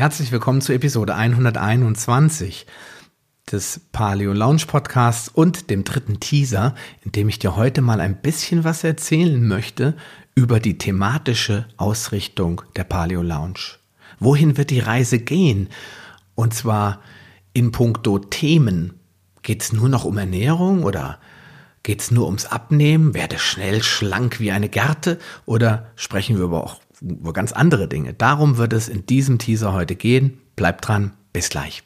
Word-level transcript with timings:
Herzlich 0.00 0.32
willkommen 0.32 0.62
zu 0.62 0.72
Episode 0.72 1.14
121 1.14 2.64
des 3.52 3.82
Paleo 3.92 4.32
Lounge 4.32 4.62
Podcasts 4.66 5.28
und 5.28 5.68
dem 5.68 5.84
dritten 5.84 6.20
Teaser, 6.20 6.74
in 7.04 7.12
dem 7.12 7.28
ich 7.28 7.38
dir 7.38 7.54
heute 7.54 7.82
mal 7.82 8.00
ein 8.00 8.22
bisschen 8.22 8.64
was 8.64 8.82
erzählen 8.82 9.46
möchte 9.46 9.94
über 10.34 10.58
die 10.58 10.78
thematische 10.78 11.66
Ausrichtung 11.76 12.62
der 12.76 12.84
Paleo 12.84 13.20
Lounge. 13.20 13.76
Wohin 14.18 14.56
wird 14.56 14.70
die 14.70 14.80
Reise 14.80 15.18
gehen? 15.18 15.68
Und 16.34 16.54
zwar 16.54 17.02
in 17.52 17.70
puncto 17.70 18.20
Themen. 18.20 18.98
Geht 19.42 19.60
es 19.60 19.74
nur 19.74 19.90
noch 19.90 20.06
um 20.06 20.16
Ernährung 20.16 20.82
oder 20.82 21.18
geht 21.82 22.00
es 22.00 22.10
nur 22.10 22.24
ums 22.24 22.46
Abnehmen? 22.46 23.12
Werde 23.12 23.38
schnell 23.38 23.82
schlank 23.82 24.40
wie 24.40 24.50
eine 24.50 24.70
Gerte? 24.70 25.18
Oder 25.44 25.90
sprechen 25.94 26.38
wir 26.38 26.46
aber 26.46 26.64
auch 26.64 26.80
ganz 27.32 27.52
andere 27.52 27.88
Dinge. 27.88 28.14
Darum 28.14 28.58
wird 28.58 28.72
es 28.72 28.88
in 28.88 29.06
diesem 29.06 29.38
Teaser 29.38 29.72
heute 29.72 29.96
gehen. 29.96 30.40
Bleibt 30.56 30.86
dran, 30.86 31.12
bis 31.32 31.48
gleich. 31.48 31.84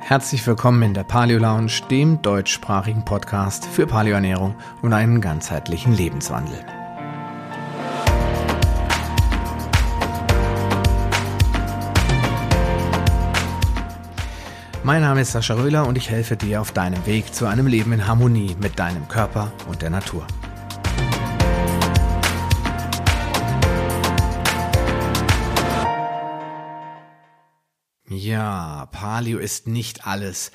Herzlich 0.00 0.46
willkommen 0.46 0.82
in 0.82 0.94
der 0.94 1.04
Paleo 1.04 1.38
Lounge, 1.38 1.82
dem 1.90 2.22
deutschsprachigen 2.22 3.04
Podcast 3.04 3.66
für 3.66 3.86
Paleoernährung 3.86 4.54
und 4.80 4.94
einen 4.94 5.20
ganzheitlichen 5.20 5.92
Lebenswandel. 5.92 6.64
Mein 14.88 15.02
Name 15.02 15.20
ist 15.20 15.32
Sascha 15.32 15.52
Röhler 15.52 15.86
und 15.86 15.98
ich 15.98 16.08
helfe 16.08 16.34
dir 16.34 16.62
auf 16.62 16.72
deinem 16.72 17.04
Weg 17.04 17.34
zu 17.34 17.44
einem 17.44 17.66
Leben 17.66 17.92
in 17.92 18.06
Harmonie 18.06 18.56
mit 18.58 18.78
deinem 18.78 19.06
Körper 19.06 19.52
und 19.68 19.82
der 19.82 19.90
Natur. 19.90 20.26
Ja, 28.08 28.88
Paleo 28.90 29.36
ist 29.36 29.66
nicht 29.66 30.06
alles. 30.06 30.52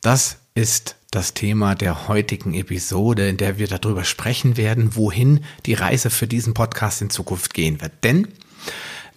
Das 0.00 0.38
ist 0.56 0.96
das 1.12 1.34
Thema 1.34 1.76
der 1.76 2.08
heutigen 2.08 2.54
Episode, 2.54 3.28
in 3.28 3.36
der 3.36 3.58
wir 3.58 3.68
darüber 3.68 4.02
sprechen 4.02 4.56
werden, 4.56 4.96
wohin 4.96 5.44
die 5.66 5.74
Reise 5.74 6.10
für 6.10 6.26
diesen 6.26 6.52
Podcast 6.52 7.00
in 7.00 7.10
Zukunft 7.10 7.54
gehen 7.54 7.80
wird. 7.80 7.92
Denn 8.02 8.26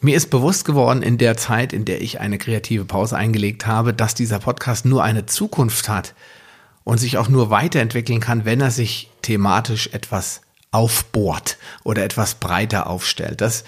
mir 0.02 0.18
ist 0.18 0.30
bewusst 0.32 0.66
geworden 0.66 1.04
in 1.04 1.18
der 1.18 1.38
Zeit, 1.38 1.74
in 1.74 1.86
der 1.86 2.02
ich 2.02 2.20
eine 2.20 2.40
kreative 2.40 2.86
Pause 2.86 3.16
eingelegt 3.16 3.68
habe, 3.68 3.94
dass 3.94 4.16
dieser 4.16 4.40
Podcast 4.40 4.84
nur 4.86 5.04
eine 5.04 5.28
Zukunft 5.28 5.90
hat 5.90 6.16
und 6.84 6.98
sich 6.98 7.18
auch 7.18 7.30
nur 7.30 7.52
weiterentwickeln 7.52 8.20
kann, 8.20 8.44
wenn 8.44 8.62
er 8.62 8.72
sich 8.72 9.12
thematisch 9.22 9.90
etwas 9.94 10.42
aufbohrt 10.72 11.58
oder 11.84 12.04
etwas 12.04 12.36
breiter 12.36 12.88
aufstellt. 12.88 13.42
Das, 13.42 13.64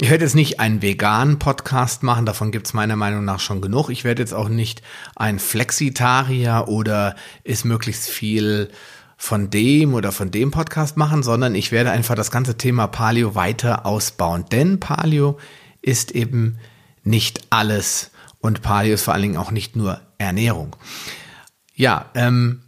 ich 0.00 0.10
werde 0.10 0.24
jetzt 0.24 0.34
nicht 0.34 0.58
einen 0.58 0.82
veganen 0.82 1.38
Podcast 1.38 2.02
machen, 2.02 2.26
davon 2.26 2.50
gibt 2.50 2.66
es 2.66 2.74
meiner 2.74 2.96
Meinung 2.96 3.24
nach 3.24 3.38
schon 3.38 3.60
genug. 3.60 3.90
Ich 3.90 4.02
werde 4.02 4.22
jetzt 4.22 4.34
auch 4.34 4.48
nicht 4.48 4.82
ein 5.14 5.38
Flexitarier 5.38 6.64
oder 6.66 7.14
ist 7.44 7.64
möglichst 7.64 8.08
viel 8.08 8.70
von 9.22 9.50
dem 9.50 9.92
oder 9.92 10.12
von 10.12 10.30
dem 10.30 10.50
Podcast 10.50 10.96
machen, 10.96 11.22
sondern 11.22 11.54
ich 11.54 11.72
werde 11.72 11.90
einfach 11.90 12.14
das 12.14 12.30
ganze 12.30 12.56
Thema 12.56 12.86
Paleo 12.86 13.34
weiter 13.34 13.84
ausbauen. 13.84 14.46
Denn 14.50 14.80
Paleo 14.80 15.38
ist 15.82 16.12
eben 16.12 16.56
nicht 17.04 17.42
alles 17.50 18.12
und 18.38 18.62
Paleo 18.62 18.94
ist 18.94 19.02
vor 19.02 19.12
allen 19.12 19.22
Dingen 19.24 19.36
auch 19.36 19.50
nicht 19.50 19.76
nur 19.76 20.00
Ernährung. 20.16 20.74
Ja, 21.74 22.10
ähm, 22.14 22.62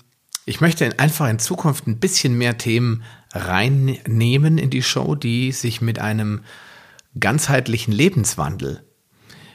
ich 0.44 0.60
möchte 0.60 0.98
einfach 0.98 1.26
in 1.30 1.38
Zukunft 1.38 1.86
ein 1.86 1.98
bisschen 1.98 2.36
mehr 2.36 2.58
Themen 2.58 3.02
reinnehmen 3.32 4.58
in 4.58 4.68
die 4.68 4.82
Show, 4.82 5.14
die 5.14 5.52
sich 5.52 5.80
mit 5.80 6.00
einem 6.00 6.42
ganzheitlichen 7.18 7.94
Lebenswandel, 7.94 8.84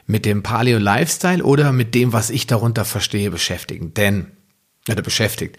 mit 0.06 0.24
dem 0.24 0.42
Paleo 0.42 0.78
Lifestyle 0.78 1.44
oder 1.44 1.72
mit 1.72 1.94
dem, 1.94 2.12
was 2.12 2.28
ich 2.28 2.48
darunter 2.48 2.84
verstehe, 2.84 3.30
beschäftigen. 3.30 3.94
Denn, 3.94 4.32
oder 4.90 5.02
beschäftigt. 5.02 5.58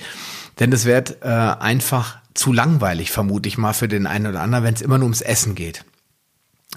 Denn 0.59 0.71
es 0.71 0.85
wird 0.85 1.17
äh, 1.21 1.27
einfach 1.27 2.17
zu 2.33 2.53
langweilig, 2.53 3.11
vermute 3.11 3.49
ich 3.49 3.57
mal, 3.57 3.73
für 3.73 3.87
den 3.87 4.07
einen 4.07 4.27
oder 4.27 4.41
anderen, 4.41 4.63
wenn 4.63 4.73
es 4.73 4.81
immer 4.81 4.97
nur 4.97 5.05
ums 5.05 5.21
Essen 5.21 5.55
geht. 5.55 5.85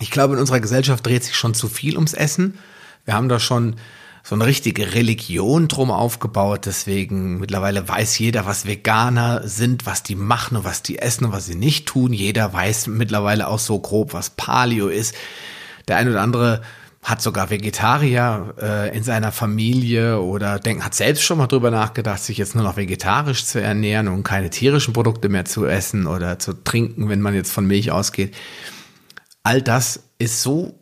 Ich 0.00 0.10
glaube, 0.10 0.34
in 0.34 0.40
unserer 0.40 0.60
Gesellschaft 0.60 1.06
dreht 1.06 1.24
sich 1.24 1.36
schon 1.36 1.54
zu 1.54 1.68
viel 1.68 1.96
ums 1.96 2.14
Essen. 2.14 2.58
Wir 3.04 3.14
haben 3.14 3.28
da 3.28 3.38
schon 3.38 3.76
so 4.24 4.36
eine 4.36 4.46
richtige 4.46 4.94
Religion 4.94 5.68
drum 5.68 5.90
aufgebaut. 5.90 6.66
Deswegen 6.66 7.38
mittlerweile 7.38 7.88
weiß 7.88 8.18
jeder, 8.18 8.46
was 8.46 8.66
Veganer 8.66 9.46
sind, 9.46 9.84
was 9.84 10.02
die 10.02 10.14
machen 10.14 10.56
und 10.56 10.64
was 10.64 10.82
die 10.82 10.98
essen 10.98 11.26
und 11.26 11.32
was 11.32 11.46
sie 11.46 11.56
nicht 11.56 11.86
tun. 11.86 12.12
Jeder 12.12 12.52
weiß 12.52 12.86
mittlerweile 12.86 13.48
auch 13.48 13.58
so 13.58 13.78
grob, 13.80 14.14
was 14.14 14.30
Paleo 14.30 14.88
ist. 14.88 15.14
Der 15.88 15.96
eine 15.96 16.10
oder 16.10 16.22
andere 16.22 16.62
hat 17.02 17.20
sogar 17.20 17.50
Vegetarier 17.50 18.54
äh, 18.60 18.96
in 18.96 19.02
seiner 19.02 19.32
Familie 19.32 20.20
oder 20.20 20.58
denk, 20.60 20.84
hat 20.84 20.94
selbst 20.94 21.24
schon 21.24 21.38
mal 21.38 21.48
drüber 21.48 21.70
nachgedacht, 21.70 22.22
sich 22.22 22.38
jetzt 22.38 22.54
nur 22.54 22.62
noch 22.64 22.76
vegetarisch 22.76 23.44
zu 23.44 23.60
ernähren 23.60 24.08
und 24.08 24.22
keine 24.22 24.50
tierischen 24.50 24.94
Produkte 24.94 25.28
mehr 25.28 25.44
zu 25.44 25.66
essen 25.66 26.06
oder 26.06 26.38
zu 26.38 26.52
trinken, 26.52 27.08
wenn 27.08 27.20
man 27.20 27.34
jetzt 27.34 27.52
von 27.52 27.66
Milch 27.66 27.90
ausgeht 27.90 28.34
all 29.42 29.62
das 29.62 30.02
ist 30.18 30.42
so 30.42 30.78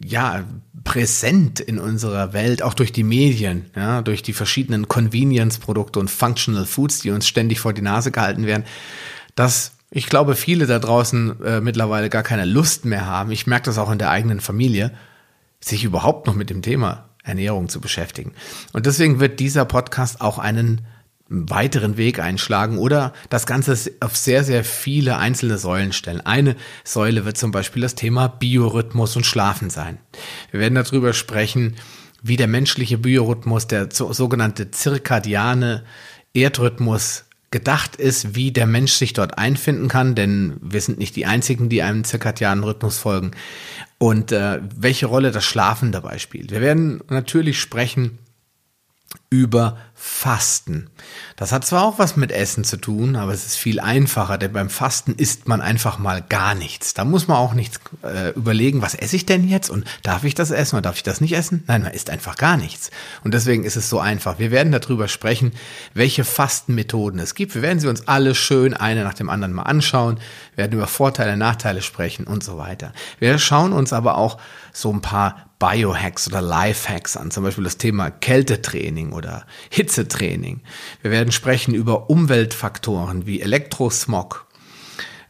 ja, 0.00 0.44
präsent 0.84 1.60
in 1.60 1.78
unserer 1.78 2.32
Welt, 2.32 2.62
auch 2.62 2.74
durch 2.74 2.92
die 2.92 3.02
Medien, 3.02 3.66
ja, 3.74 4.00
durch 4.02 4.22
die 4.22 4.32
verschiedenen 4.32 4.86
Convenience-Produkte 4.86 5.98
und 5.98 6.10
Functional 6.10 6.66
Foods, 6.66 7.00
die 7.00 7.10
uns 7.10 7.26
ständig 7.26 7.60
vor 7.60 7.72
die 7.72 7.82
Nase 7.82 8.12
gehalten 8.12 8.46
werden, 8.46 8.64
dass 9.34 9.72
ich 9.90 10.06
glaube, 10.06 10.36
viele 10.36 10.66
da 10.66 10.78
draußen 10.78 11.42
äh, 11.42 11.60
mittlerweile 11.60 12.08
gar 12.08 12.22
keine 12.22 12.46
Lust 12.46 12.84
mehr 12.84 13.06
haben. 13.06 13.30
Ich 13.30 13.46
merke 13.46 13.66
das 13.66 13.76
auch 13.76 13.90
in 13.90 13.98
der 13.98 14.10
eigenen 14.10 14.40
Familie, 14.40 14.92
sich 15.64 15.84
überhaupt 15.84 16.26
noch 16.26 16.34
mit 16.34 16.50
dem 16.50 16.62
Thema 16.62 17.08
Ernährung 17.22 17.68
zu 17.68 17.80
beschäftigen. 17.80 18.32
Und 18.72 18.86
deswegen 18.86 19.20
wird 19.20 19.40
dieser 19.40 19.64
Podcast 19.64 20.20
auch 20.20 20.38
einen 20.38 20.82
weiteren 21.28 21.96
Weg 21.96 22.18
einschlagen 22.18 22.78
oder 22.78 23.14
das 23.30 23.46
Ganze 23.46 23.74
auf 24.00 24.16
sehr, 24.16 24.44
sehr 24.44 24.64
viele 24.64 25.16
einzelne 25.16 25.56
Säulen 25.56 25.92
stellen. 25.92 26.20
Eine 26.20 26.56
Säule 26.84 27.24
wird 27.24 27.38
zum 27.38 27.52
Beispiel 27.52 27.80
das 27.80 27.94
Thema 27.94 28.28
Biorhythmus 28.28 29.16
und 29.16 29.24
Schlafen 29.24 29.70
sein. 29.70 29.98
Wir 30.50 30.60
werden 30.60 30.74
darüber 30.74 31.14
sprechen, 31.14 31.76
wie 32.22 32.36
der 32.36 32.48
menschliche 32.48 32.98
Biorhythmus, 32.98 33.66
der 33.66 33.88
sogenannte 33.90 34.70
zirkadiane 34.70 35.84
Erdrhythmus 36.34 37.24
gedacht 37.50 37.96
ist, 37.96 38.34
wie 38.34 38.50
der 38.50 38.66
Mensch 38.66 38.92
sich 38.92 39.12
dort 39.12 39.38
einfinden 39.38 39.88
kann, 39.88 40.14
denn 40.14 40.56
wir 40.60 40.80
sind 40.80 40.98
nicht 40.98 41.16
die 41.16 41.26
einzigen, 41.26 41.68
die 41.68 41.82
einem 41.82 42.04
zirkadianen 42.04 42.64
Rhythmus 42.64 42.98
folgen 42.98 43.32
und 44.02 44.32
äh, 44.32 44.58
welche 44.74 45.06
Rolle 45.06 45.30
das 45.30 45.44
Schlafen 45.44 45.92
dabei 45.92 46.18
spielt. 46.18 46.50
Wir 46.50 46.60
werden 46.60 47.02
natürlich 47.08 47.60
sprechen 47.60 48.18
über 49.32 49.78
Fasten. 49.94 50.90
Das 51.36 51.52
hat 51.52 51.64
zwar 51.64 51.84
auch 51.84 51.98
was 51.98 52.16
mit 52.16 52.32
Essen 52.32 52.64
zu 52.64 52.76
tun, 52.76 53.16
aber 53.16 53.32
es 53.32 53.46
ist 53.46 53.56
viel 53.56 53.80
einfacher, 53.80 54.36
denn 54.36 54.52
beim 54.52 54.68
Fasten 54.68 55.14
isst 55.14 55.48
man 55.48 55.62
einfach 55.62 55.98
mal 55.98 56.20
gar 56.20 56.54
nichts. 56.54 56.92
Da 56.92 57.06
muss 57.06 57.28
man 57.28 57.38
auch 57.38 57.54
nicht 57.54 57.80
äh, 58.02 58.30
überlegen, 58.30 58.82
was 58.82 58.94
esse 58.94 59.16
ich 59.16 59.24
denn 59.24 59.48
jetzt 59.48 59.70
und 59.70 59.86
darf 60.02 60.24
ich 60.24 60.34
das 60.34 60.50
essen 60.50 60.76
oder 60.76 60.82
darf 60.82 60.96
ich 60.96 61.02
das 61.02 61.22
nicht 61.22 61.32
essen? 61.32 61.64
Nein, 61.66 61.82
man 61.82 61.92
isst 61.92 62.10
einfach 62.10 62.36
gar 62.36 62.58
nichts. 62.58 62.90
Und 63.24 63.32
deswegen 63.32 63.64
ist 63.64 63.76
es 63.76 63.88
so 63.88 64.00
einfach. 64.00 64.38
Wir 64.38 64.50
werden 64.50 64.70
darüber 64.70 65.08
sprechen, 65.08 65.52
welche 65.94 66.24
Fastenmethoden 66.24 67.18
es 67.18 67.34
gibt. 67.34 67.54
Wir 67.54 67.62
werden 67.62 67.80
sie 67.80 67.88
uns 67.88 68.08
alle 68.08 68.34
schön 68.34 68.74
eine 68.74 69.04
nach 69.04 69.14
dem 69.14 69.30
anderen 69.30 69.54
mal 69.54 69.62
anschauen, 69.62 70.20
werden 70.56 70.74
über 70.74 70.88
Vorteile, 70.88 71.38
Nachteile 71.38 71.80
sprechen 71.80 72.26
und 72.26 72.44
so 72.44 72.58
weiter. 72.58 72.92
Wir 73.18 73.38
schauen 73.38 73.72
uns 73.72 73.94
aber 73.94 74.18
auch 74.18 74.36
so 74.74 74.92
ein 74.92 75.00
paar 75.00 75.51
Biohacks 75.62 76.26
oder 76.26 76.42
Lifehacks 76.42 77.16
an, 77.16 77.30
zum 77.30 77.44
Beispiel 77.44 77.62
das 77.62 77.78
Thema 77.78 78.10
Kältetraining 78.10 79.12
oder 79.12 79.46
Hitzetraining. 79.70 80.60
Wir 81.02 81.12
werden 81.12 81.30
sprechen 81.30 81.72
über 81.72 82.10
Umweltfaktoren 82.10 83.26
wie 83.26 83.40
Elektrosmog. 83.40 84.48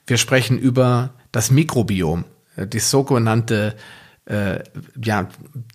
Wir 0.07 0.17
sprechen 0.17 0.59
über 0.59 1.11
das 1.33 1.51
Mikrobiom, 1.51 2.25
äh, 2.57 2.67
die 2.67 2.79
sogenannte 2.79 3.77
äh, 4.25 4.61
ja, 5.05 5.29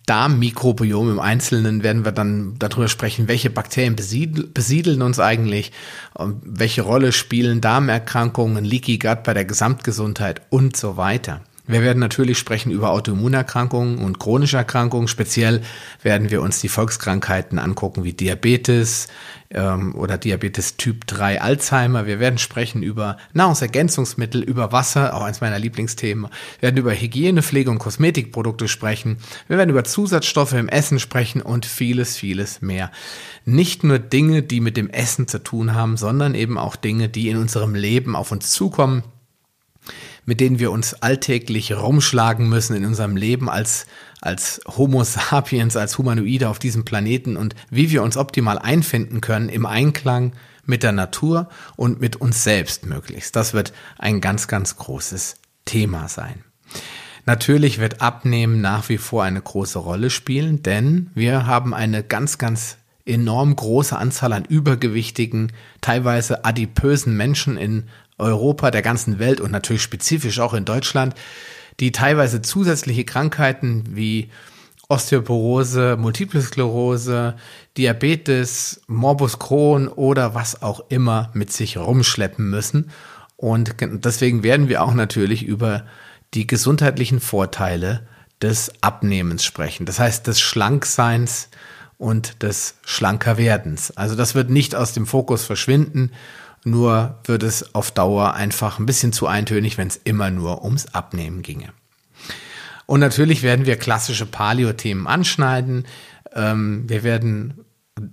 Darmmikrobiom 0.06 1.08
im 1.12 1.20
Einzelnen 1.20 1.84
werden 1.84 2.04
wir 2.04 2.12
dann 2.12 2.56
darüber 2.58 2.88
sprechen, 2.88 3.28
welche 3.28 3.50
Bakterien 3.50 3.94
besiedeln 3.94 5.02
uns 5.02 5.20
eigentlich, 5.20 5.70
welche 6.16 6.82
Rolle 6.82 7.12
spielen 7.12 7.60
Darmerkrankungen, 7.60 8.64
Leaky 8.64 8.98
Gut 8.98 9.22
bei 9.22 9.34
der 9.34 9.44
Gesamtgesundheit 9.44 10.42
und 10.50 10.76
so 10.76 10.96
weiter. 10.96 11.42
Wir 11.68 11.82
werden 11.82 11.98
natürlich 11.98 12.38
sprechen 12.38 12.72
über 12.72 12.90
Autoimmunerkrankungen 12.90 13.98
und 13.98 14.18
chronische 14.18 14.56
Erkrankungen. 14.56 15.06
Speziell 15.06 15.60
werden 16.02 16.30
wir 16.30 16.40
uns 16.40 16.60
die 16.62 16.70
Volkskrankheiten 16.70 17.58
angucken 17.58 18.04
wie 18.04 18.14
Diabetes 18.14 19.08
ähm, 19.50 19.94
oder 19.94 20.16
Diabetes 20.16 20.78
Typ 20.78 21.06
3 21.06 21.42
Alzheimer. 21.42 22.06
Wir 22.06 22.20
werden 22.20 22.38
sprechen 22.38 22.82
über 22.82 23.18
Nahrungsergänzungsmittel, 23.34 24.42
über 24.42 24.72
Wasser, 24.72 25.14
auch 25.14 25.22
eins 25.22 25.42
meiner 25.42 25.58
Lieblingsthemen. 25.58 26.30
Wir 26.58 26.68
werden 26.68 26.78
über 26.78 26.94
Hygiene, 26.94 27.42
Pflege 27.42 27.70
und 27.70 27.78
Kosmetikprodukte 27.78 28.66
sprechen. 28.66 29.18
Wir 29.46 29.58
werden 29.58 29.70
über 29.70 29.84
Zusatzstoffe 29.84 30.54
im 30.54 30.70
Essen 30.70 30.98
sprechen 30.98 31.42
und 31.42 31.66
vieles, 31.66 32.16
vieles 32.16 32.62
mehr. 32.62 32.90
Nicht 33.44 33.84
nur 33.84 33.98
Dinge, 33.98 34.42
die 34.42 34.62
mit 34.62 34.78
dem 34.78 34.88
Essen 34.88 35.28
zu 35.28 35.38
tun 35.38 35.74
haben, 35.74 35.98
sondern 35.98 36.34
eben 36.34 36.56
auch 36.56 36.76
Dinge, 36.76 37.10
die 37.10 37.28
in 37.28 37.36
unserem 37.36 37.74
Leben 37.74 38.16
auf 38.16 38.32
uns 38.32 38.52
zukommen 38.52 39.02
mit 40.28 40.40
denen 40.40 40.58
wir 40.58 40.70
uns 40.72 40.92
alltäglich 40.92 41.72
rumschlagen 41.72 42.50
müssen 42.50 42.76
in 42.76 42.84
unserem 42.84 43.16
Leben 43.16 43.48
als, 43.48 43.86
als 44.20 44.60
Homo 44.66 45.02
sapiens, 45.02 45.74
als 45.74 45.96
Humanoide 45.96 46.50
auf 46.50 46.58
diesem 46.58 46.84
Planeten 46.84 47.38
und 47.38 47.54
wie 47.70 47.90
wir 47.90 48.02
uns 48.02 48.18
optimal 48.18 48.58
einfinden 48.58 49.22
können 49.22 49.48
im 49.48 49.64
Einklang 49.64 50.32
mit 50.66 50.82
der 50.82 50.92
Natur 50.92 51.48
und 51.76 52.02
mit 52.02 52.16
uns 52.16 52.44
selbst 52.44 52.84
möglichst. 52.84 53.36
Das 53.36 53.54
wird 53.54 53.72
ein 53.96 54.20
ganz, 54.20 54.48
ganz 54.48 54.76
großes 54.76 55.36
Thema 55.64 56.08
sein. 56.08 56.44
Natürlich 57.24 57.78
wird 57.78 58.02
Abnehmen 58.02 58.60
nach 58.60 58.90
wie 58.90 58.98
vor 58.98 59.24
eine 59.24 59.40
große 59.40 59.78
Rolle 59.78 60.10
spielen, 60.10 60.62
denn 60.62 61.10
wir 61.14 61.46
haben 61.46 61.72
eine 61.72 62.02
ganz, 62.02 62.36
ganz 62.36 62.76
enorm 63.06 63.56
große 63.56 63.96
Anzahl 63.96 64.34
an 64.34 64.44
übergewichtigen, 64.44 65.52
teilweise 65.80 66.44
adipösen 66.44 67.16
Menschen 67.16 67.56
in 67.56 67.84
Europa, 68.18 68.70
der 68.70 68.82
ganzen 68.82 69.18
Welt 69.18 69.40
und 69.40 69.50
natürlich 69.50 69.82
spezifisch 69.82 70.40
auch 70.40 70.54
in 70.54 70.64
Deutschland, 70.64 71.14
die 71.80 71.92
teilweise 71.92 72.42
zusätzliche 72.42 73.04
Krankheiten 73.04 73.84
wie 73.90 74.30
Osteoporose, 74.88 75.96
Multiple 75.98 76.40
Sklerose, 76.40 77.34
Diabetes, 77.76 78.80
Morbus 78.86 79.38
Crohn 79.38 79.88
oder 79.88 80.34
was 80.34 80.62
auch 80.62 80.80
immer 80.88 81.30
mit 81.34 81.52
sich 81.52 81.76
rumschleppen 81.76 82.48
müssen. 82.48 82.90
Und 83.36 83.76
deswegen 83.80 84.42
werden 84.42 84.68
wir 84.68 84.82
auch 84.82 84.94
natürlich 84.94 85.44
über 85.44 85.84
die 86.34 86.46
gesundheitlichen 86.46 87.20
Vorteile 87.20 88.06
des 88.40 88.72
Abnehmens 88.80 89.44
sprechen. 89.44 89.84
Das 89.84 90.00
heißt, 90.00 90.26
des 90.26 90.40
Schlankseins 90.40 91.48
und 91.98 92.42
des 92.42 92.76
Schlankerwerdens. 92.84 93.96
Also 93.96 94.14
das 94.14 94.34
wird 94.34 94.50
nicht 94.50 94.74
aus 94.74 94.92
dem 94.92 95.06
Fokus 95.06 95.44
verschwinden 95.44 96.12
nur 96.64 97.18
wird 97.24 97.42
es 97.42 97.74
auf 97.74 97.90
Dauer 97.90 98.34
einfach 98.34 98.78
ein 98.78 98.86
bisschen 98.86 99.12
zu 99.12 99.26
eintönig, 99.26 99.78
wenn 99.78 99.88
es 99.88 99.96
immer 99.96 100.30
nur 100.30 100.64
ums 100.64 100.86
Abnehmen 100.94 101.42
ginge. 101.42 101.72
Und 102.86 103.00
natürlich 103.00 103.42
werden 103.42 103.66
wir 103.66 103.76
klassische 103.76 104.26
Paleo-Themen 104.26 105.06
anschneiden. 105.06 105.86
Ähm, 106.34 106.88
wir 106.88 107.02
werden 107.02 107.64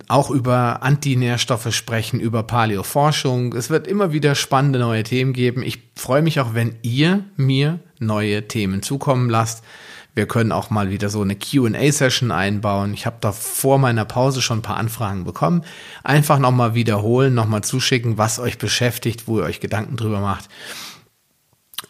auch 0.08 0.30
über 0.30 0.82
Antinährstoffe 0.82 1.74
sprechen, 1.74 2.20
über 2.20 2.42
Paleo-Forschung. 2.42 3.54
Es 3.54 3.70
wird 3.70 3.86
immer 3.86 4.12
wieder 4.12 4.34
spannende 4.34 4.78
neue 4.78 5.02
Themen 5.02 5.32
geben. 5.32 5.62
Ich 5.62 5.78
freue 5.96 6.22
mich 6.22 6.40
auch, 6.40 6.54
wenn 6.54 6.76
ihr 6.82 7.24
mir 7.36 7.80
neue 7.98 8.48
Themen 8.48 8.82
zukommen 8.82 9.30
lasst. 9.30 9.64
Wir 10.16 10.26
können 10.26 10.50
auch 10.50 10.70
mal 10.70 10.88
wieder 10.88 11.10
so 11.10 11.20
eine 11.20 11.36
QA-Session 11.36 12.32
einbauen. 12.32 12.94
Ich 12.94 13.04
habe 13.04 13.18
da 13.20 13.32
vor 13.32 13.78
meiner 13.78 14.06
Pause 14.06 14.40
schon 14.40 14.60
ein 14.60 14.62
paar 14.62 14.78
Anfragen 14.78 15.24
bekommen. 15.24 15.62
Einfach 16.02 16.38
nochmal 16.38 16.74
wiederholen, 16.74 17.34
nochmal 17.34 17.62
zuschicken, 17.62 18.16
was 18.16 18.38
euch 18.38 18.56
beschäftigt, 18.56 19.28
wo 19.28 19.40
ihr 19.40 19.44
euch 19.44 19.60
Gedanken 19.60 19.98
drüber 19.98 20.20
macht. 20.20 20.48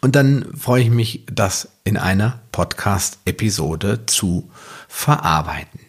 Und 0.01 0.17
dann 0.17 0.45
freue 0.57 0.83
ich 0.83 0.89
mich, 0.89 1.23
das 1.31 1.69
in 1.85 1.95
einer 1.95 2.41
Podcast-Episode 2.51 4.05
zu 4.07 4.51
verarbeiten. 4.89 5.79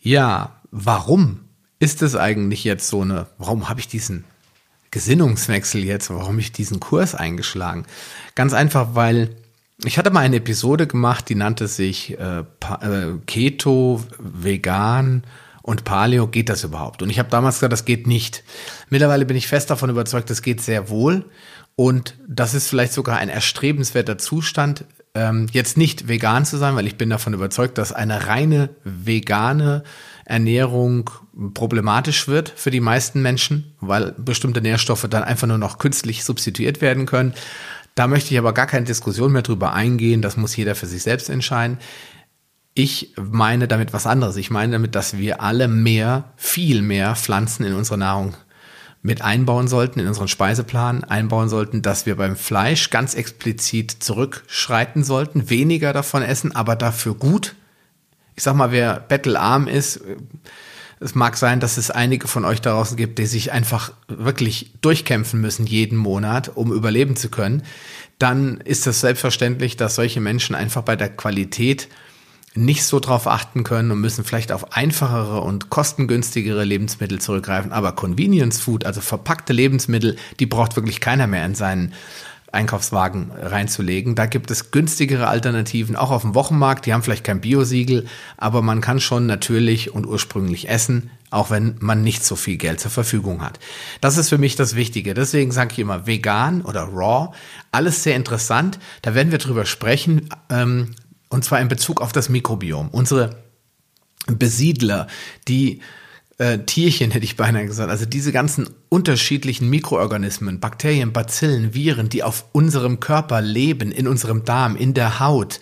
Ja, 0.00 0.56
warum 0.70 1.40
ist 1.80 2.00
es 2.00 2.16
eigentlich 2.16 2.64
jetzt 2.64 2.88
so 2.88 3.02
eine, 3.02 3.26
warum 3.36 3.68
habe 3.68 3.80
ich 3.80 3.88
diesen 3.88 4.24
Gesinnungswechsel 4.90 5.84
jetzt, 5.84 6.08
warum 6.08 6.28
habe 6.28 6.40
ich 6.40 6.50
diesen 6.50 6.80
Kurs 6.80 7.14
eingeschlagen? 7.14 7.84
Ganz 8.34 8.54
einfach, 8.54 8.94
weil 8.94 9.36
ich 9.84 9.98
hatte 9.98 10.10
mal 10.10 10.20
eine 10.20 10.36
Episode 10.36 10.86
gemacht, 10.86 11.28
die 11.28 11.34
nannte 11.34 11.66
sich 11.66 12.18
äh, 12.18 12.40
äh, 12.40 12.44
Keto, 13.26 14.02
Vegan 14.18 15.24
und 15.62 15.84
Paleo. 15.84 16.26
Geht 16.26 16.48
das 16.48 16.64
überhaupt? 16.64 17.02
Und 17.02 17.10
ich 17.10 17.18
habe 17.18 17.30
damals 17.30 17.56
gesagt, 17.56 17.72
das 17.72 17.84
geht 17.84 18.06
nicht. 18.06 18.44
Mittlerweile 18.88 19.24
bin 19.24 19.36
ich 19.36 19.48
fest 19.48 19.70
davon 19.70 19.90
überzeugt, 19.90 20.30
das 20.30 20.42
geht 20.42 20.60
sehr 20.60 20.88
wohl. 20.88 21.24
Und 21.76 22.18
das 22.28 22.54
ist 22.54 22.68
vielleicht 22.68 22.92
sogar 22.92 23.18
ein 23.18 23.28
erstrebenswerter 23.28 24.18
Zustand, 24.18 24.84
ähm, 25.14 25.46
jetzt 25.50 25.76
nicht 25.76 26.08
vegan 26.08 26.44
zu 26.44 26.56
sein, 26.56 26.76
weil 26.76 26.86
ich 26.86 26.96
bin 26.96 27.10
davon 27.10 27.34
überzeugt, 27.34 27.78
dass 27.78 27.92
eine 27.92 28.26
reine 28.26 28.70
vegane 28.84 29.82
Ernährung 30.24 31.10
problematisch 31.54 32.28
wird 32.28 32.52
für 32.54 32.70
die 32.70 32.80
meisten 32.80 33.20
Menschen, 33.20 33.72
weil 33.80 34.14
bestimmte 34.18 34.60
Nährstoffe 34.60 35.06
dann 35.10 35.24
einfach 35.24 35.48
nur 35.48 35.58
noch 35.58 35.78
künstlich 35.78 36.22
substituiert 36.22 36.80
werden 36.80 37.06
können. 37.06 37.34
Da 37.94 38.06
möchte 38.06 38.32
ich 38.32 38.38
aber 38.38 38.54
gar 38.54 38.66
keine 38.66 38.86
Diskussion 38.86 39.32
mehr 39.32 39.42
drüber 39.42 39.72
eingehen. 39.72 40.22
Das 40.22 40.36
muss 40.36 40.56
jeder 40.56 40.74
für 40.74 40.86
sich 40.86 41.02
selbst 41.02 41.28
entscheiden. 41.28 41.78
Ich 42.74 43.14
meine 43.20 43.68
damit 43.68 43.92
was 43.92 44.06
anderes. 44.06 44.36
Ich 44.36 44.50
meine 44.50 44.72
damit, 44.72 44.94
dass 44.94 45.18
wir 45.18 45.40
alle 45.42 45.68
mehr, 45.68 46.32
viel 46.36 46.82
mehr 46.82 47.16
Pflanzen 47.16 47.64
in 47.64 47.74
unsere 47.74 47.98
Nahrung 47.98 48.34
mit 49.02 49.22
einbauen 49.22 49.66
sollten, 49.66 49.98
in 49.98 50.06
unseren 50.06 50.28
Speiseplan 50.28 51.04
einbauen 51.04 51.48
sollten, 51.48 51.82
dass 51.82 52.06
wir 52.06 52.16
beim 52.16 52.36
Fleisch 52.36 52.90
ganz 52.90 53.14
explizit 53.14 53.90
zurückschreiten 53.90 55.04
sollten, 55.04 55.48
weniger 55.48 55.92
davon 55.92 56.22
essen, 56.22 56.54
aber 56.54 56.76
dafür 56.76 57.14
gut. 57.14 57.54
Ich 58.36 58.42
sag 58.42 58.54
mal, 58.54 58.72
wer 58.72 59.00
bettelarm 59.00 59.66
ist, 59.68 60.00
es 61.00 61.14
mag 61.14 61.38
sein, 61.38 61.60
dass 61.60 61.78
es 61.78 61.90
einige 61.90 62.28
von 62.28 62.44
euch 62.44 62.60
da 62.60 62.72
draußen 62.72 62.96
gibt, 62.96 63.18
die 63.18 63.26
sich 63.26 63.52
einfach 63.52 63.92
wirklich 64.06 64.74
durchkämpfen 64.82 65.40
müssen 65.40 65.66
jeden 65.66 65.96
Monat, 65.96 66.52
um 66.54 66.72
überleben 66.72 67.16
zu 67.16 67.30
können. 67.30 67.62
Dann 68.18 68.58
ist 68.58 68.86
es 68.86 69.00
selbstverständlich, 69.00 69.78
dass 69.78 69.94
solche 69.94 70.20
Menschen 70.20 70.54
einfach 70.54 70.82
bei 70.82 70.96
der 70.96 71.08
Qualität 71.08 71.88
nicht 72.54 72.84
so 72.84 73.00
drauf 73.00 73.26
achten 73.26 73.64
können 73.64 73.90
und 73.92 74.00
müssen 74.00 74.24
vielleicht 74.24 74.52
auf 74.52 74.76
einfachere 74.76 75.40
und 75.40 75.70
kostengünstigere 75.70 76.64
Lebensmittel 76.64 77.18
zurückgreifen. 77.20 77.72
Aber 77.72 77.92
Convenience 77.92 78.60
Food, 78.60 78.84
also 78.84 79.00
verpackte 79.00 79.52
Lebensmittel, 79.54 80.16
die 80.38 80.46
braucht 80.46 80.76
wirklich 80.76 81.00
keiner 81.00 81.26
mehr 81.26 81.46
in 81.46 81.54
seinen 81.54 81.94
Einkaufswagen 82.52 83.30
reinzulegen. 83.30 84.14
Da 84.14 84.26
gibt 84.26 84.50
es 84.50 84.70
günstigere 84.70 85.28
Alternativen, 85.28 85.96
auch 85.96 86.10
auf 86.10 86.22
dem 86.22 86.34
Wochenmarkt. 86.34 86.86
Die 86.86 86.92
haben 86.92 87.02
vielleicht 87.02 87.24
kein 87.24 87.40
Biosiegel, 87.40 88.06
aber 88.36 88.62
man 88.62 88.80
kann 88.80 89.00
schon 89.00 89.26
natürlich 89.26 89.94
und 89.94 90.06
ursprünglich 90.06 90.68
essen, 90.68 91.10
auch 91.30 91.50
wenn 91.50 91.76
man 91.80 92.02
nicht 92.02 92.24
so 92.24 92.36
viel 92.36 92.56
Geld 92.56 92.80
zur 92.80 92.90
Verfügung 92.90 93.42
hat. 93.42 93.60
Das 94.00 94.16
ist 94.16 94.28
für 94.28 94.38
mich 94.38 94.56
das 94.56 94.74
Wichtige. 94.74 95.14
Deswegen 95.14 95.52
sage 95.52 95.72
ich 95.72 95.78
immer 95.78 96.06
vegan 96.06 96.62
oder 96.62 96.82
raw. 96.82 97.32
Alles 97.70 98.02
sehr 98.02 98.16
interessant. 98.16 98.78
Da 99.02 99.14
werden 99.14 99.30
wir 99.30 99.38
drüber 99.38 99.64
sprechen, 99.64 100.28
ähm, 100.50 100.94
und 101.28 101.44
zwar 101.44 101.60
in 101.60 101.68
Bezug 101.68 102.00
auf 102.00 102.12
das 102.12 102.28
Mikrobiom. 102.28 102.88
Unsere 102.88 103.36
Besiedler, 104.26 105.06
die 105.46 105.80
äh, 106.40 106.58
Tierchen, 106.64 107.10
hätte 107.10 107.24
ich 107.24 107.36
beinahe 107.36 107.66
gesagt. 107.66 107.90
Also 107.90 108.06
diese 108.06 108.32
ganzen 108.32 108.70
unterschiedlichen 108.88 109.68
Mikroorganismen, 109.68 110.58
Bakterien, 110.58 111.12
Bazillen, 111.12 111.74
Viren, 111.74 112.08
die 112.08 112.22
auf 112.22 112.46
unserem 112.52 112.98
Körper 112.98 113.42
leben, 113.42 113.92
in 113.92 114.08
unserem 114.08 114.46
Darm, 114.46 114.74
in 114.74 114.94
der 114.94 115.20
Haut, 115.20 115.60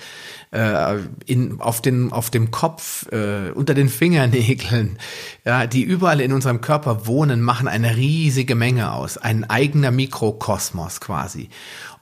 äh, 0.52 0.98
in, 1.26 1.60
auf, 1.60 1.82
den, 1.82 2.12
auf 2.12 2.30
dem 2.30 2.52
Kopf, 2.52 3.10
äh, 3.10 3.50
unter 3.50 3.74
den 3.74 3.88
Fingernägeln, 3.88 4.98
ja, 5.44 5.66
die 5.66 5.82
überall 5.82 6.20
in 6.20 6.32
unserem 6.32 6.60
Körper 6.60 7.08
wohnen, 7.08 7.42
machen 7.42 7.66
eine 7.66 7.96
riesige 7.96 8.54
Menge 8.54 8.92
aus. 8.92 9.18
Ein 9.18 9.50
eigener 9.50 9.90
Mikrokosmos 9.90 11.00
quasi. 11.00 11.48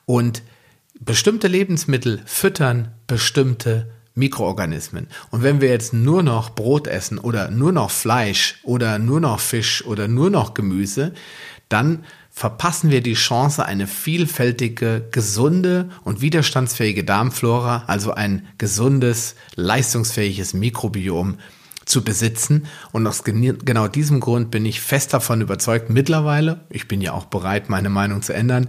Und 0.04 0.42
bestimmte 1.00 1.48
Lebensmittel 1.48 2.20
füttern 2.26 2.92
bestimmte 3.06 3.90
Mikroorganismen. 4.16 5.06
Und 5.30 5.42
wenn 5.42 5.60
wir 5.60 5.68
jetzt 5.68 5.92
nur 5.92 6.22
noch 6.22 6.50
Brot 6.50 6.88
essen 6.88 7.18
oder 7.18 7.50
nur 7.50 7.70
noch 7.70 7.90
Fleisch 7.90 8.58
oder 8.64 8.98
nur 8.98 9.20
noch 9.20 9.38
Fisch 9.38 9.84
oder 9.84 10.08
nur 10.08 10.30
noch 10.30 10.54
Gemüse, 10.54 11.12
dann 11.68 12.04
verpassen 12.30 12.90
wir 12.90 13.02
die 13.02 13.14
Chance, 13.14 13.64
eine 13.64 13.86
vielfältige, 13.86 15.06
gesunde 15.10 15.88
und 16.04 16.20
widerstandsfähige 16.20 17.04
Darmflora, 17.04 17.84
also 17.86 18.12
ein 18.12 18.46
gesundes, 18.58 19.36
leistungsfähiges 19.54 20.52
Mikrobiom 20.52 21.38
zu 21.86 22.04
besitzen. 22.04 22.66
Und 22.92 23.06
aus 23.06 23.24
genau 23.24 23.88
diesem 23.88 24.20
Grund 24.20 24.50
bin 24.50 24.66
ich 24.66 24.82
fest 24.82 25.14
davon 25.14 25.40
überzeugt, 25.40 25.88
mittlerweile, 25.88 26.60
ich 26.68 26.88
bin 26.88 27.00
ja 27.00 27.12
auch 27.12 27.26
bereit, 27.26 27.70
meine 27.70 27.88
Meinung 27.88 28.20
zu 28.20 28.34
ändern, 28.34 28.68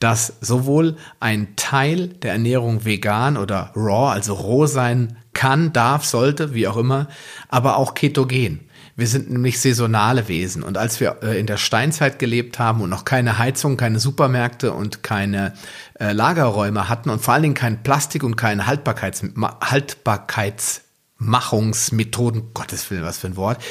dass 0.00 0.34
sowohl 0.40 0.96
ein 1.20 1.54
Teil 1.56 2.08
der 2.08 2.32
Ernährung 2.32 2.84
vegan 2.84 3.36
oder 3.36 3.70
raw, 3.76 4.12
also 4.12 4.34
roh 4.34 4.66
sein 4.66 5.16
kann, 5.34 5.72
darf, 5.72 6.04
sollte, 6.04 6.54
wie 6.54 6.66
auch 6.66 6.76
immer, 6.76 7.08
aber 7.48 7.76
auch 7.76 7.94
ketogen. 7.94 8.60
Wir 8.96 9.08
sind 9.08 9.28
nämlich 9.28 9.60
saisonale 9.60 10.28
Wesen. 10.28 10.62
Und 10.62 10.78
als 10.78 11.00
wir 11.00 11.18
äh, 11.22 11.38
in 11.38 11.46
der 11.46 11.56
Steinzeit 11.56 12.20
gelebt 12.20 12.60
haben 12.60 12.80
und 12.80 12.90
noch 12.90 13.04
keine 13.04 13.38
Heizung, 13.38 13.76
keine 13.76 13.98
Supermärkte 13.98 14.72
und 14.72 15.02
keine 15.02 15.54
äh, 15.98 16.12
Lagerräume 16.12 16.88
hatten 16.88 17.10
und 17.10 17.20
vor 17.20 17.34
allen 17.34 17.42
Dingen 17.42 17.56
kein 17.56 17.82
Plastik 17.82 18.22
und 18.22 18.36
keine 18.36 18.68
Haltbarkeits 18.68 20.83
Haltbarkeitsmachungsmethoden, 21.24 22.54
Gottes 22.54 22.90
Willen, 22.90 23.04
was 23.04 23.18
für 23.18 23.28
ein 23.28 23.36
Wort, 23.36 23.62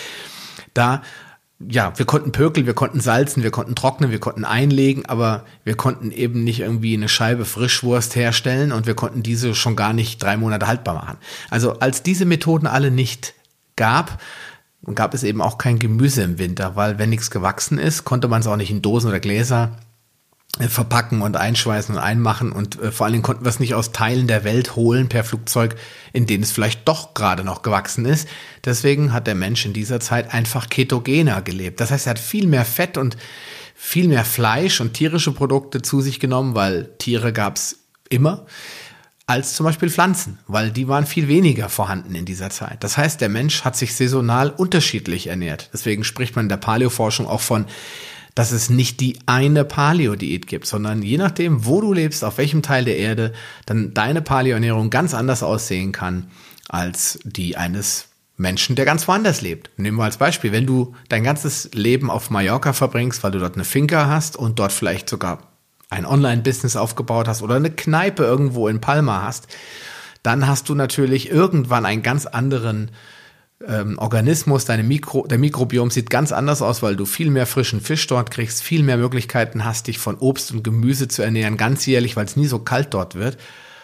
da 0.74 1.02
ja, 1.70 1.98
wir 1.98 2.06
konnten 2.06 2.34
pökeln, 2.34 2.66
wir 2.66 2.74
konnten 2.74 3.00
salzen, 3.00 3.42
wir 3.42 3.52
konnten 3.52 3.74
trocknen, 3.74 4.12
wir 4.12 4.20
konnten 4.20 4.44
einlegen, 4.44 5.06
aber 5.06 5.46
wir 5.64 5.76
konnten 5.76 6.12
eben 6.12 6.44
nicht 6.44 6.60
irgendwie 6.60 6.94
eine 6.94 7.08
Scheibe 7.08 7.46
Frischwurst 7.46 8.18
herstellen 8.18 8.74
und 8.74 8.86
wir 8.86 8.96
konnten 8.96 9.24
diese 9.24 9.56
schon 9.56 9.78
gar 9.78 9.94
nicht 9.94 10.22
drei 10.22 10.36
Monate 10.36 10.68
haltbar 10.68 10.96
machen. 10.96 11.18
Also 11.50 11.80
als 11.80 12.04
diese 12.04 12.26
Methoden 12.26 12.68
alle 12.68 12.92
nicht 12.92 13.34
gab, 13.78 14.22
gab 14.94 15.14
es 15.14 15.24
eben 15.24 15.42
auch 15.42 15.58
kein 15.58 15.80
Gemüse 15.80 16.24
im 16.24 16.38
Winter, 16.38 16.76
weil 16.76 17.00
wenn 17.00 17.10
nichts 17.10 17.32
gewachsen 17.32 17.78
ist, 17.78 18.04
konnte 18.04 18.28
man 18.28 18.42
es 18.42 18.48
auch 18.48 18.58
nicht 18.58 18.72
in 18.72 18.82
Dosen 18.82 19.08
oder 19.08 19.22
Gläser 19.22 19.78
verpacken 20.60 21.24
und 21.24 21.36
einschweißen 21.36 21.96
und 21.96 22.02
einmachen 22.02 22.52
und 22.52 22.80
äh, 22.80 22.92
vor 22.92 23.06
allen 23.06 23.14
Dingen 23.14 23.24
konnten 23.24 23.44
wir 23.44 23.50
es 23.50 23.60
nicht 23.60 23.74
aus 23.74 23.92
Teilen 23.92 24.28
der 24.28 24.44
Welt 24.44 24.76
holen 24.76 25.10
per 25.10 25.24
Flugzeug, 25.24 25.76
in 26.14 26.28
denen 26.28 26.44
es 26.44 26.52
vielleicht 26.52 26.88
doch 26.88 27.16
gerade 27.16 27.44
noch 27.44 27.64
gewachsen 27.64 28.06
ist. 28.06 28.28
Deswegen 28.64 29.14
hat 29.14 29.26
der 29.26 29.34
Mensch 29.34 29.66
in 29.66 29.74
dieser 29.74 30.00
Zeit 30.00 30.32
einfach 30.32 30.70
ketogener 30.70 31.42
gelebt. 31.42 31.80
Das 31.80 31.90
heißt, 31.90 32.06
er 32.06 32.12
hat 32.12 32.20
viel 32.20 32.46
mehr 32.46 32.66
Fett 32.66 33.00
und 33.00 33.18
viel 33.74 34.08
mehr 34.08 34.26
Fleisch 34.26 34.80
und 34.80 34.94
tierische 34.94 35.32
Produkte 35.32 35.82
zu 35.82 36.02
sich 36.02 36.20
genommen, 36.20 36.54
weil 36.54 36.92
Tiere 37.00 37.34
gab 37.34 37.56
es 37.56 37.80
immer, 38.10 38.46
als 39.26 39.56
zum 39.56 39.66
Beispiel 39.66 39.90
Pflanzen, 39.90 40.38
weil 40.48 40.70
die 40.70 40.88
waren 40.88 41.08
viel 41.08 41.28
weniger 41.28 41.68
vorhanden 41.68 42.14
in 42.14 42.26
dieser 42.26 42.52
Zeit. 42.52 42.84
Das 42.84 42.98
heißt, 42.98 43.22
der 43.22 43.30
Mensch 43.30 43.64
hat 43.64 43.76
sich 43.76 43.96
saisonal 43.96 44.52
unterschiedlich 44.52 45.28
ernährt. 45.28 45.72
Deswegen 45.74 46.04
spricht 46.04 46.36
man 46.36 46.46
in 46.46 46.50
der 46.50 46.58
Paleoforschung 46.58 47.26
auch 47.26 47.42
von 47.42 47.66
dass 48.36 48.52
es 48.52 48.70
nicht 48.70 49.00
die 49.00 49.20
eine 49.26 49.64
Paleo-Diät 49.64 50.48
gibt, 50.48 50.66
sondern 50.66 51.02
je 51.02 51.18
nachdem, 51.18 51.66
wo 51.66 51.82
du 51.82 51.94
lebst, 51.94 52.24
auf 52.24 52.38
welchem 52.38 52.62
Teil 52.62 52.86
der 52.86 52.98
Erde, 52.98 53.34
dann 53.66 53.94
deine 53.94 54.22
Paleo-Ernährung 54.22 54.90
ganz 54.90 55.14
anders 55.14 55.44
aussehen 55.44 55.92
kann 55.92 56.28
als 56.70 57.20
die 57.24 57.58
eines 57.58 58.08
Menschen, 58.36 58.76
der 58.76 58.86
ganz 58.86 59.08
woanders 59.08 59.42
lebt. 59.42 59.70
Nehmen 59.78 59.98
wir 59.98 60.06
als 60.06 60.18
Beispiel, 60.18 60.52
wenn 60.52 60.66
du 60.66 60.96
dein 61.10 61.24
ganzes 61.24 61.70
Leben 61.74 62.10
auf 62.10 62.30
Mallorca 62.32 62.74
verbringst, 62.74 63.24
weil 63.24 63.32
du 63.32 63.40
dort 63.40 63.56
eine 63.56 63.66
Finca 63.66 64.08
hast 64.08 64.36
und 64.36 64.58
dort 64.58 64.72
vielleicht 64.72 65.08
sogar 65.08 65.52
ein 65.90 66.06
Online-Business 66.06 66.76
aufgebaut 66.76 67.28
hast 67.28 67.44
oder 67.44 67.56
eine 67.56 67.70
Kneipe 67.70 68.24
irgendwo 68.24 68.68
in 68.68 68.82
Palma 68.82 69.22
hast, 69.22 69.48
dann 70.24 70.48
hast 70.48 70.70
du 70.70 70.76
natürlich 70.76 71.30
irgendwann 71.30 71.86
einen 71.86 72.02
ganz 72.02 72.26
anderen 72.26 72.90
ähm, 73.68 73.98
Organismus, 73.98 74.66
deine 74.66 74.84
Mikro, 74.84 75.26
der 75.28 75.38
Mikrobiom 75.38 75.90
sieht 75.90 76.10
ganz 76.10 76.32
anders 76.32 76.62
aus, 76.62 76.82
weil 76.82 76.96
du 76.96 77.06
viel 77.06 77.30
mehr 77.30 77.46
frischen 77.46 77.82
Fisch 77.82 78.06
dort 78.08 78.32
kriegst, 78.32 78.62
viel 78.62 78.84
mehr 78.84 78.98
Möglichkeiten 78.98 79.66
hast, 79.66 79.88
dich 79.88 80.00
von 80.00 80.18
Obst 80.18 80.52
und 80.52 80.64
Gemüse 80.64 81.08
zu 81.08 81.22
ernähren, 81.22 81.58
ganzjährlich, 81.58 82.16
weil 82.16 82.26
es 82.26 82.36
nie 82.36 82.48
so 82.48 82.60
kalt 82.60 82.94
dort 82.94 83.16
wird, 83.16 83.38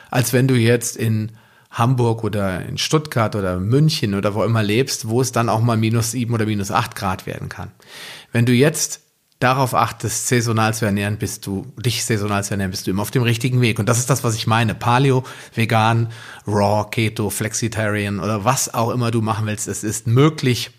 als 0.10 0.34
wenn 0.34 0.48
du 0.48 0.56
jetzt 0.56 0.98
in 0.98 1.32
Hamburg 1.72 2.24
oder 2.24 2.66
in 2.66 2.78
Stuttgart 2.78 3.36
oder 3.36 3.60
München 3.60 4.16
oder 4.16 4.34
wo 4.34 4.44
immer 4.44 4.64
lebst, 4.64 5.08
wo 5.08 5.22
es 5.22 5.32
dann 5.32 5.50
auch 5.50 5.62
mal 5.62 5.78
minus 5.78 6.12
sieben 6.12 6.34
oder 6.34 6.46
minus 6.46 6.72
acht 6.72 6.96
Grad 6.96 7.26
werden 7.26 7.48
kann. 7.48 7.72
Wenn 8.32 8.46
du 8.46 8.54
jetzt 8.54 9.02
darauf 9.40 9.74
achtest, 9.74 10.28
saisonal 10.28 10.74
zu 10.74 10.86
ernähren, 10.86 11.18
bist 11.18 11.48
du, 11.48 11.66
dich 11.78 12.04
saisonal 12.04 12.44
zu 12.44 12.52
ernähren, 12.52 12.72
bist 12.72 12.86
du 12.86 12.92
immer 12.92 13.02
auf 13.02 13.12
dem 13.12 13.24
richtigen 13.24 13.62
Weg. 13.62 13.80
Und 13.80 13.88
das 13.88 13.98
ist 13.98 14.10
das, 14.10 14.24
was 14.24 14.36
ich 14.36 14.48
meine. 14.48 14.76
Paleo, 14.76 15.24
vegan, 15.56 16.12
raw, 16.46 16.86
keto, 16.90 17.30
flexitarian 17.30 18.20
oder 18.20 18.44
was 18.44 18.74
auch 18.74 18.92
immer 18.92 19.12
du 19.12 19.22
machen 19.22 19.46
willst, 19.48 19.68
es 19.68 19.84
ist 19.84 20.08
möglich 20.08 20.72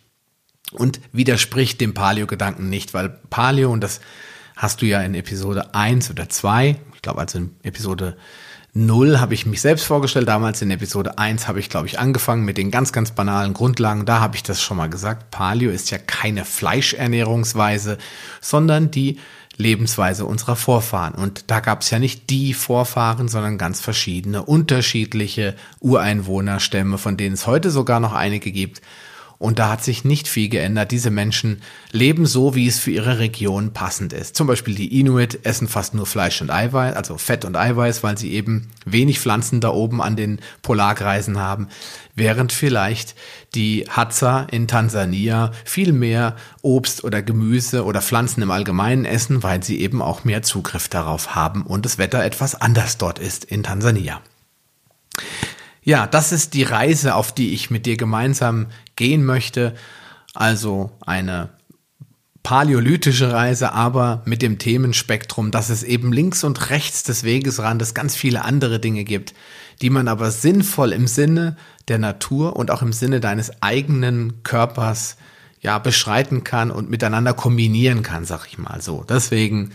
und 0.73 1.01
widerspricht 1.13 1.81
dem 1.81 1.95
Paleo-Gedanken 1.95 2.69
nicht, 2.69 2.95
weil 2.95 3.09
Paleo, 3.09 3.73
und 3.73 3.81
das 3.81 4.01
hast 4.57 4.83
du 4.83 4.87
ja 4.87 5.01
in 5.01 5.15
Episode 5.15 5.75
1 5.75 6.11
oder 6.11 6.29
2, 6.29 6.77
ich 6.95 7.03
glaube 7.03 7.21
also 7.21 7.39
in 7.39 7.57
Episode 7.63 8.17
0 8.73 9.19
habe 9.19 9.35
ich 9.35 9.47
mich 9.47 9.61
selbst 9.61 9.85
vorgestellt. 9.85 10.29
Damals 10.29 10.63
in 10.63 10.71
Episode 10.71 11.19
1 11.19 11.49
habe 11.49 11.59
ich, 11.59 11.69
glaube 11.69 11.89
ich, 11.89 11.99
angefangen 11.99 12.45
mit 12.45 12.57
den 12.57 12.71
ganz, 12.71 12.93
ganz 12.93 13.11
banalen 13.11 13.53
Grundlagen. 13.53 14.07
Da 14.07 14.21
habe 14.21 14.37
ich 14.37 14.43
das 14.43 14.63
schon 14.63 14.77
mal 14.77 14.89
gesagt. 14.89 15.31
Paleo 15.31 15.71
ist 15.71 15.91
ja 15.91 15.99
keine 15.99 16.45
Fleischernährungsweise, 16.45 17.99
sondern 18.41 18.91
die 18.91 19.19
Lebensweise 19.57 20.25
unserer 20.25 20.57
Vorfahren. 20.57 21.15
Und 21.15 21.51
da 21.51 21.61
gab 21.61 21.83
es 21.83 21.91
ja 21.91 21.99
nicht 21.99 22.31
die 22.31 22.55
Vorfahren, 22.55 23.29
sondern 23.29 23.59
ganz 23.59 23.81
verschiedene, 23.81 24.45
unterschiedliche 24.45 25.57
Ureinwohnerstämme, 25.81 26.97
von 26.97 27.17
denen 27.17 27.35
es 27.35 27.47
heute 27.47 27.71
sogar 27.71 28.01
noch 28.01 28.13
einige 28.13 28.53
gibt. 28.53 28.81
Und 29.41 29.59
da 29.59 29.71
hat 29.71 29.83
sich 29.83 30.05
nicht 30.05 30.29
viel 30.29 30.51
geändert. 30.51 30.91
Diese 30.91 31.11
Menschen 31.11 31.63
leben 31.93 32.27
so, 32.27 32.55
wie 32.55 32.67
es 32.67 32.79
für 32.79 32.91
ihre 32.91 33.19
Region 33.19 33.73
passend 33.73 34.13
ist. 34.13 34.37
Zum 34.37 34.47
Beispiel 34.47 34.75
die 34.75 35.01
Inuit 35.01 35.47
essen 35.47 35.67
fast 35.67 35.95
nur 35.95 36.05
Fleisch 36.05 36.43
und 36.43 36.51
Eiweiß, 36.51 36.95
also 36.95 37.17
Fett 37.17 37.47
und 37.47 37.57
Eiweiß, 37.57 38.03
weil 38.03 38.19
sie 38.19 38.35
eben 38.35 38.69
wenig 38.85 39.19
Pflanzen 39.19 39.63
da 39.63 39.71
oben 39.71 40.03
an 40.03 40.15
den 40.15 40.41
Polarkreisen 40.61 41.39
haben. 41.39 41.69
Während 42.15 42.53
vielleicht 42.53 43.15
die 43.55 43.87
Hadza 43.89 44.43
in 44.51 44.69
Tansania 44.69 45.53
viel 45.65 45.95
mehr 45.95 46.37
Obst 46.61 47.03
oder 47.03 47.23
Gemüse 47.23 47.87
oder 47.87 48.03
Pflanzen 48.03 48.43
im 48.43 48.51
Allgemeinen 48.51 49.07
essen, 49.07 49.43
weil 49.43 49.63
sie 49.63 49.81
eben 49.81 50.03
auch 50.03 50.23
mehr 50.23 50.43
Zugriff 50.43 50.89
darauf 50.89 51.35
haben 51.35 51.63
und 51.63 51.87
das 51.87 51.97
Wetter 51.97 52.23
etwas 52.23 52.61
anders 52.61 52.99
dort 52.99 53.19
ist 53.19 53.47
in 53.47 53.63
Tansania. 53.63 54.21
Ja, 55.83 56.07
das 56.07 56.31
ist 56.31 56.53
die 56.53 56.63
Reise, 56.63 57.15
auf 57.15 57.33
die 57.33 57.55
ich 57.55 57.71
mit 57.71 57.87
dir 57.87 57.97
gemeinsam 57.97 58.67
gehen 59.01 59.25
möchte. 59.25 59.75
Also 60.35 60.91
eine 61.01 61.49
paläolithische 62.43 63.33
Reise, 63.33 63.73
aber 63.73 64.23
mit 64.27 64.43
dem 64.43 64.59
Themenspektrum, 64.59 65.51
dass 65.51 65.71
es 65.71 65.83
eben 65.83 66.13
links 66.13 66.45
und 66.45 66.69
rechts 66.69 67.03
des 67.03 67.25
Wegesrandes 67.25 67.95
ganz 67.95 68.15
viele 68.15 68.45
andere 68.45 68.79
Dinge 68.79 69.05
gibt, 69.05 69.33
die 69.81 69.89
man 69.89 70.07
aber 70.07 70.31
sinnvoll 70.31 70.93
im 70.93 71.07
Sinne 71.07 71.57
der 71.89 71.99
Natur 71.99 72.57
und 72.57 72.71
auch 72.71 72.83
im 72.83 72.93
Sinne 72.93 73.21
deines 73.21 73.63
eigenen 73.63 74.43
Körpers 74.43 75.17
ja 75.63 75.79
beschreiten 75.79 76.45
kann 76.45 76.71
und 76.71 76.91
miteinander 76.91 77.33
kombinieren 77.33 78.03
kann, 78.03 78.27
sag 78.27 78.47
ich 78.47 78.59
mal 78.59 78.83
so. 78.83 79.05
Deswegen, 79.09 79.73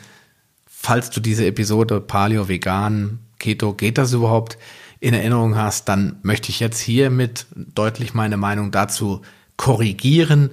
falls 0.68 1.10
du 1.10 1.20
diese 1.20 1.48
Episode 1.48 2.00
Paleo, 2.00 2.48
Vegan, 2.48 3.20
Keto, 3.40 3.74
geht 3.74 3.98
das 3.98 4.14
überhaupt? 4.14 4.60
In 5.06 5.14
Erinnerung 5.14 5.56
hast, 5.56 5.88
dann 5.88 6.18
möchte 6.24 6.50
ich 6.50 6.60
jetzt 6.60 6.80
hiermit 6.80 7.46
deutlich 7.56 8.16
meine 8.16 8.38
Meinung 8.38 8.72
dazu 8.72 9.22
korrigieren, 9.56 10.50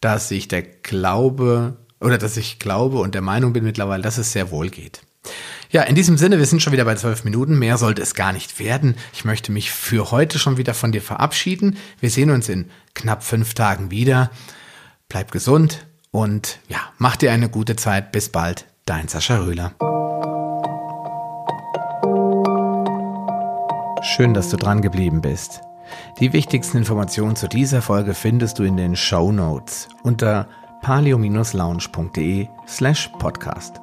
dass 0.00 0.30
ich 0.30 0.46
der 0.46 0.62
Glaube 0.62 1.76
oder 2.00 2.16
dass 2.16 2.36
ich 2.36 2.60
glaube 2.60 2.98
und 2.98 3.16
der 3.16 3.22
Meinung 3.22 3.52
bin 3.52 3.64
mittlerweile, 3.64 4.04
dass 4.04 4.16
es 4.16 4.30
sehr 4.30 4.52
wohl 4.52 4.70
geht. 4.70 5.00
Ja, 5.70 5.82
in 5.82 5.96
diesem 5.96 6.16
Sinne, 6.16 6.38
wir 6.38 6.46
sind 6.46 6.62
schon 6.62 6.72
wieder 6.72 6.84
bei 6.84 6.94
zwölf 6.94 7.24
Minuten. 7.24 7.58
Mehr 7.58 7.76
sollte 7.76 8.00
es 8.00 8.14
gar 8.14 8.32
nicht 8.32 8.60
werden. 8.60 8.94
Ich 9.12 9.24
möchte 9.24 9.50
mich 9.50 9.72
für 9.72 10.12
heute 10.12 10.38
schon 10.38 10.58
wieder 10.58 10.74
von 10.74 10.92
dir 10.92 11.02
verabschieden. 11.02 11.76
Wir 11.98 12.10
sehen 12.10 12.30
uns 12.30 12.48
in 12.48 12.70
knapp 12.94 13.24
fünf 13.24 13.54
Tagen 13.54 13.90
wieder. 13.90 14.30
Bleib 15.08 15.32
gesund 15.32 15.86
und 16.12 16.60
ja, 16.68 16.78
mach 16.98 17.16
dir 17.16 17.32
eine 17.32 17.48
gute 17.48 17.74
Zeit. 17.74 18.12
Bis 18.12 18.28
bald. 18.28 18.64
Dein 18.86 19.08
Sascha 19.08 19.38
Röhler. 19.38 19.74
Schön, 24.02 24.32
dass 24.32 24.48
du 24.48 24.56
dran 24.56 24.80
geblieben 24.80 25.20
bist. 25.20 25.62
Die 26.20 26.32
wichtigsten 26.32 26.78
Informationen 26.78 27.36
zu 27.36 27.48
dieser 27.48 27.82
Folge 27.82 28.14
findest 28.14 28.58
du 28.58 28.62
in 28.62 28.76
den 28.76 28.94
Show 28.94 29.32
Notes 29.32 29.88
unter 30.02 30.46
palio-lounge.de 30.82 32.48
slash 32.66 33.10
podcast. 33.18 33.80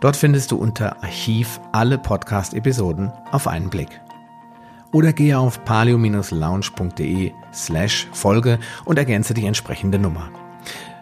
Dort 0.00 0.16
findest 0.16 0.52
du 0.52 0.56
unter 0.56 1.02
Archiv 1.02 1.60
alle 1.72 1.98
Podcast-Episoden 1.98 3.12
auf 3.32 3.48
einen 3.48 3.68
Blick. 3.68 4.00
Oder 4.92 5.12
gehe 5.12 5.38
auf 5.38 5.64
palio-lounge.de 5.64 7.32
slash 7.52 8.06
Folge 8.12 8.58
und 8.84 8.98
ergänze 8.98 9.34
die 9.34 9.46
entsprechende 9.46 9.98
Nummer. 9.98 10.30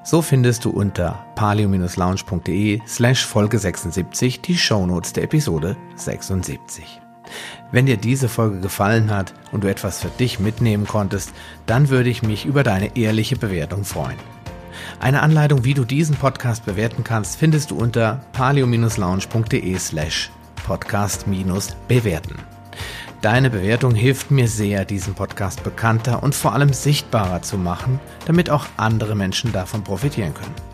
So 0.02 0.22
findest 0.22 0.64
du 0.64 0.70
unter 0.70 1.24
palio-lounge.de 1.34 2.80
slash 2.86 3.26
Folge 3.26 3.58
76 3.58 4.40
die 4.40 4.56
Shownotes 4.56 5.12
der 5.12 5.24
Episode 5.24 5.76
76. 5.96 7.03
Wenn 7.72 7.86
dir 7.86 7.96
diese 7.96 8.28
Folge 8.28 8.60
gefallen 8.60 9.10
hat 9.10 9.34
und 9.52 9.64
du 9.64 9.68
etwas 9.68 10.00
für 10.00 10.08
dich 10.08 10.38
mitnehmen 10.38 10.86
konntest, 10.86 11.32
dann 11.66 11.88
würde 11.88 12.10
ich 12.10 12.22
mich 12.22 12.46
über 12.46 12.62
deine 12.62 12.96
ehrliche 12.96 13.36
Bewertung 13.36 13.84
freuen. 13.84 14.18
Eine 15.00 15.22
Anleitung, 15.22 15.64
wie 15.64 15.74
du 15.74 15.84
diesen 15.84 16.16
Podcast 16.16 16.64
bewerten 16.66 17.04
kannst, 17.04 17.36
findest 17.36 17.70
du 17.70 17.76
unter 17.76 18.20
palio-lounge.de 18.32 19.78
slash 19.78 20.30
podcast-bewerten. 20.66 22.36
Deine 23.20 23.50
Bewertung 23.50 23.94
hilft 23.94 24.30
mir 24.30 24.48
sehr, 24.48 24.84
diesen 24.84 25.14
Podcast 25.14 25.64
bekannter 25.64 26.22
und 26.22 26.34
vor 26.34 26.52
allem 26.52 26.72
sichtbarer 26.72 27.40
zu 27.42 27.56
machen, 27.56 27.98
damit 28.26 28.50
auch 28.50 28.66
andere 28.76 29.14
Menschen 29.14 29.52
davon 29.52 29.82
profitieren 29.82 30.34
können. 30.34 30.73